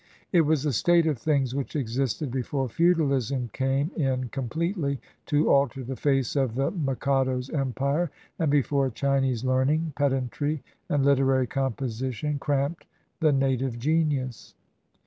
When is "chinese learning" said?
8.89-9.93